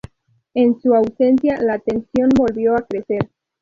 [0.55, 3.29] En su ausencia, la tensión volvió a crecer.